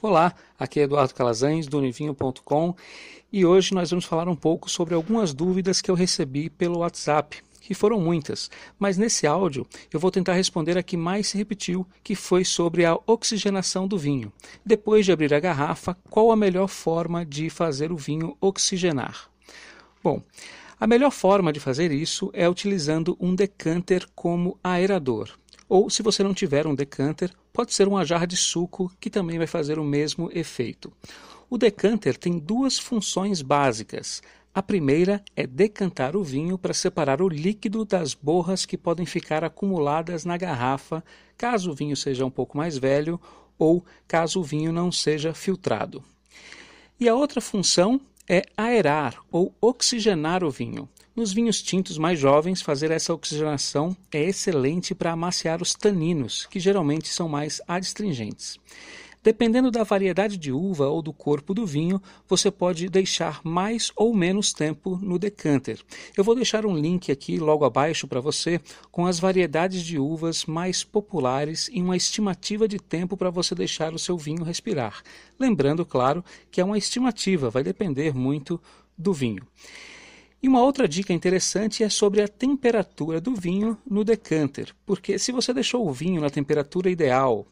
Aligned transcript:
Olá, 0.00 0.32
aqui 0.56 0.78
é 0.78 0.84
Eduardo 0.84 1.12
Calazans 1.12 1.66
do 1.66 1.76
Univinho.com 1.76 2.72
e 3.32 3.44
hoje 3.44 3.74
nós 3.74 3.90
vamos 3.90 4.04
falar 4.04 4.28
um 4.28 4.36
pouco 4.36 4.70
sobre 4.70 4.94
algumas 4.94 5.34
dúvidas 5.34 5.80
que 5.80 5.90
eu 5.90 5.94
recebi 5.96 6.48
pelo 6.48 6.78
WhatsApp, 6.78 7.38
que 7.60 7.74
foram 7.74 8.00
muitas, 8.00 8.48
mas 8.78 8.96
nesse 8.96 9.26
áudio 9.26 9.66
eu 9.92 9.98
vou 9.98 10.12
tentar 10.12 10.34
responder 10.34 10.78
a 10.78 10.84
que 10.84 10.96
mais 10.96 11.26
se 11.26 11.36
repetiu, 11.36 11.84
que 12.04 12.14
foi 12.14 12.44
sobre 12.44 12.84
a 12.84 12.96
oxigenação 13.08 13.88
do 13.88 13.98
vinho. 13.98 14.32
Depois 14.64 15.04
de 15.04 15.10
abrir 15.10 15.34
a 15.34 15.40
garrafa, 15.40 15.96
qual 16.08 16.30
a 16.30 16.36
melhor 16.36 16.68
forma 16.68 17.26
de 17.26 17.50
fazer 17.50 17.90
o 17.90 17.96
vinho 17.96 18.36
oxigenar? 18.40 19.28
Bom, 20.00 20.22
a 20.78 20.86
melhor 20.86 21.10
forma 21.10 21.52
de 21.52 21.58
fazer 21.58 21.90
isso 21.90 22.30
é 22.32 22.48
utilizando 22.48 23.16
um 23.18 23.34
decanter 23.34 24.06
como 24.14 24.56
aerador. 24.62 25.36
Ou, 25.68 25.90
se 25.90 26.02
você 26.02 26.22
não 26.22 26.32
tiver 26.32 26.66
um 26.66 26.74
decanter, 26.74 27.30
pode 27.52 27.74
ser 27.74 27.86
uma 27.86 28.04
jarra 28.04 28.26
de 28.26 28.36
suco 28.36 28.90
que 28.98 29.10
também 29.10 29.36
vai 29.36 29.46
fazer 29.46 29.78
o 29.78 29.84
mesmo 29.84 30.30
efeito. 30.32 30.92
O 31.50 31.58
decanter 31.58 32.16
tem 32.16 32.38
duas 32.38 32.78
funções 32.78 33.42
básicas. 33.42 34.22
A 34.54 34.62
primeira 34.62 35.22
é 35.36 35.46
decantar 35.46 36.16
o 36.16 36.24
vinho 36.24 36.58
para 36.58 36.74
separar 36.74 37.22
o 37.22 37.28
líquido 37.28 37.84
das 37.84 38.14
borras 38.14 38.64
que 38.64 38.76
podem 38.76 39.06
ficar 39.06 39.44
acumuladas 39.44 40.24
na 40.24 40.36
garrafa, 40.36 41.04
caso 41.36 41.70
o 41.70 41.74
vinho 41.74 41.96
seja 41.96 42.24
um 42.24 42.30
pouco 42.30 42.56
mais 42.56 42.76
velho 42.76 43.20
ou 43.58 43.84
caso 44.06 44.40
o 44.40 44.44
vinho 44.44 44.72
não 44.72 44.90
seja 44.90 45.34
filtrado. 45.34 46.02
E 46.98 47.08
a 47.08 47.14
outra 47.14 47.40
função 47.40 48.00
é 48.28 48.42
aerar 48.56 49.18
ou 49.30 49.54
oxigenar 49.60 50.42
o 50.44 50.50
vinho. 50.50 50.88
Nos 51.18 51.32
vinhos 51.32 51.60
tintos 51.60 51.98
mais 51.98 52.16
jovens, 52.16 52.62
fazer 52.62 52.92
essa 52.92 53.12
oxigenação 53.12 53.96
é 54.12 54.22
excelente 54.22 54.94
para 54.94 55.10
amaciar 55.10 55.60
os 55.60 55.74
taninos, 55.74 56.46
que 56.46 56.60
geralmente 56.60 57.08
são 57.08 57.28
mais 57.28 57.60
adstringentes. 57.66 58.56
Dependendo 59.20 59.68
da 59.68 59.82
variedade 59.82 60.36
de 60.36 60.52
uva 60.52 60.86
ou 60.86 61.02
do 61.02 61.12
corpo 61.12 61.52
do 61.52 61.66
vinho, 61.66 62.00
você 62.28 62.52
pode 62.52 62.88
deixar 62.88 63.40
mais 63.42 63.90
ou 63.96 64.14
menos 64.14 64.52
tempo 64.52 64.96
no 65.02 65.18
decanter. 65.18 65.80
Eu 66.16 66.22
vou 66.22 66.36
deixar 66.36 66.64
um 66.64 66.78
link 66.78 67.10
aqui 67.10 67.36
logo 67.36 67.64
abaixo 67.64 68.06
para 68.06 68.20
você 68.20 68.60
com 68.92 69.04
as 69.04 69.18
variedades 69.18 69.82
de 69.82 69.98
uvas 69.98 70.46
mais 70.46 70.84
populares 70.84 71.68
e 71.72 71.82
uma 71.82 71.96
estimativa 71.96 72.68
de 72.68 72.78
tempo 72.78 73.16
para 73.16 73.28
você 73.28 73.56
deixar 73.56 73.92
o 73.92 73.98
seu 73.98 74.16
vinho 74.16 74.44
respirar. 74.44 75.02
Lembrando, 75.36 75.84
claro, 75.84 76.24
que 76.48 76.60
é 76.60 76.64
uma 76.64 76.78
estimativa, 76.78 77.50
vai 77.50 77.64
depender 77.64 78.14
muito 78.14 78.60
do 78.96 79.12
vinho. 79.12 79.44
E 80.40 80.48
uma 80.48 80.62
outra 80.62 80.86
dica 80.86 81.12
interessante 81.12 81.82
é 81.82 81.88
sobre 81.88 82.22
a 82.22 82.28
temperatura 82.28 83.20
do 83.20 83.34
vinho 83.34 83.76
no 83.88 84.04
decanter, 84.04 84.72
porque 84.86 85.18
se 85.18 85.32
você 85.32 85.52
deixou 85.52 85.88
o 85.88 85.92
vinho 85.92 86.20
na 86.20 86.30
temperatura 86.30 86.88
ideal 86.88 87.44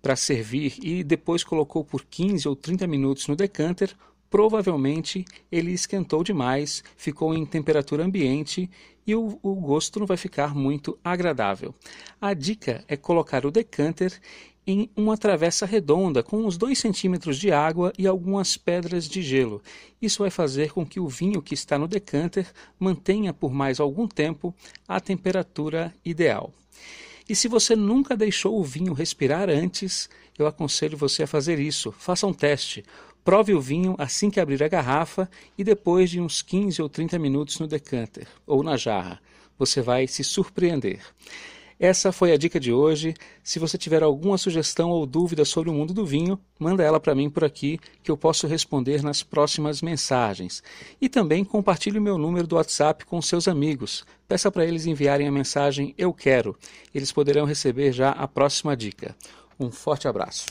para 0.00 0.14
servir 0.14 0.76
e 0.80 1.02
depois 1.02 1.42
colocou 1.42 1.84
por 1.84 2.04
15 2.04 2.48
ou 2.48 2.54
30 2.54 2.86
minutos 2.86 3.26
no 3.26 3.34
decanter, 3.34 3.96
provavelmente 4.30 5.24
ele 5.50 5.72
esquentou 5.72 6.22
demais, 6.22 6.84
ficou 6.96 7.34
em 7.34 7.44
temperatura 7.44 8.04
ambiente 8.04 8.70
e 9.04 9.14
o, 9.14 9.40
o, 9.42 9.54
gosto 9.56 9.98
não 9.98 10.06
vai 10.06 10.16
ficar 10.16 10.54
muito 10.54 10.96
agradável. 11.02 11.74
A 12.20 12.32
dica 12.32 12.84
é 12.86 12.96
colocar 12.96 13.44
o 13.44 13.50
decanter 13.50 14.12
em 14.66 14.90
uma 14.96 15.16
travessa 15.16 15.66
redonda 15.66 16.22
com 16.22 16.44
uns 16.44 16.56
2 16.56 16.78
centímetros 16.78 17.38
de 17.38 17.50
água 17.50 17.92
e 17.98 18.06
algumas 18.06 18.56
pedras 18.56 19.08
de 19.08 19.22
gelo. 19.22 19.62
Isso 20.00 20.22
vai 20.22 20.30
fazer 20.30 20.72
com 20.72 20.84
que 20.84 21.00
o 21.00 21.08
vinho 21.08 21.42
que 21.42 21.54
está 21.54 21.78
no 21.78 21.88
decanter 21.88 22.46
mantenha 22.78 23.32
por 23.32 23.52
mais 23.52 23.80
algum 23.80 24.06
tempo 24.06 24.54
a 24.86 25.00
temperatura 25.00 25.94
ideal. 26.04 26.52
E 27.28 27.34
se 27.34 27.46
você 27.46 27.76
nunca 27.76 28.16
deixou 28.16 28.58
o 28.58 28.64
vinho 28.64 28.92
respirar 28.92 29.48
antes, 29.48 30.10
eu 30.36 30.46
aconselho 30.46 30.96
você 30.96 31.22
a 31.22 31.28
fazer 31.28 31.58
isso. 31.60 31.92
Faça 31.92 32.26
um 32.26 32.32
teste. 32.32 32.84
Prove 33.22 33.54
o 33.54 33.60
vinho 33.60 33.94
assim 33.98 34.30
que 34.30 34.40
abrir 34.40 34.62
a 34.64 34.68
garrafa 34.68 35.30
e 35.56 35.62
depois 35.62 36.10
de 36.10 36.20
uns 36.20 36.42
15 36.42 36.82
ou 36.82 36.88
30 36.88 37.18
minutos 37.18 37.58
no 37.60 37.68
decanter 37.68 38.26
ou 38.46 38.62
na 38.62 38.76
jarra. 38.76 39.20
Você 39.58 39.80
vai 39.82 40.06
se 40.06 40.24
surpreender. 40.24 41.00
Essa 41.80 42.12
foi 42.12 42.30
a 42.30 42.36
dica 42.36 42.60
de 42.60 42.70
hoje. 42.70 43.14
Se 43.42 43.58
você 43.58 43.78
tiver 43.78 44.02
alguma 44.02 44.36
sugestão 44.36 44.90
ou 44.90 45.06
dúvida 45.06 45.46
sobre 45.46 45.70
o 45.70 45.72
mundo 45.72 45.94
do 45.94 46.04
vinho, 46.04 46.38
manda 46.58 46.82
ela 46.82 47.00
para 47.00 47.14
mim 47.14 47.30
por 47.30 47.42
aqui 47.42 47.80
que 48.02 48.10
eu 48.10 48.18
posso 48.18 48.46
responder 48.46 49.02
nas 49.02 49.22
próximas 49.22 49.80
mensagens. 49.80 50.62
E 51.00 51.08
também 51.08 51.42
compartilhe 51.42 51.98
o 51.98 52.02
meu 52.02 52.18
número 52.18 52.46
do 52.46 52.56
WhatsApp 52.56 53.06
com 53.06 53.22
seus 53.22 53.48
amigos. 53.48 54.04
Peça 54.28 54.50
para 54.52 54.66
eles 54.66 54.84
enviarem 54.84 55.26
a 55.26 55.32
mensagem 55.32 55.94
Eu 55.96 56.12
Quero. 56.12 56.54
Eles 56.94 57.12
poderão 57.12 57.46
receber 57.46 57.92
já 57.92 58.10
a 58.10 58.28
próxima 58.28 58.76
dica. 58.76 59.16
Um 59.58 59.70
forte 59.70 60.06
abraço. 60.06 60.48